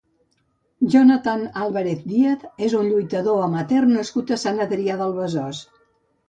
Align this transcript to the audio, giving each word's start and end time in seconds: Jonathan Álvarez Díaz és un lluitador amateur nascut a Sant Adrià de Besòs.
Jonathan 0.93 1.43
Álvarez 1.63 2.01
Díaz 2.13 2.47
és 2.69 2.73
un 2.79 2.87
lluitador 2.93 3.45
amateur 3.49 3.85
nascut 3.93 4.35
a 4.37 4.41
Sant 4.47 4.65
Adrià 4.67 4.99
de 5.05 5.11
Besòs. 5.21 5.63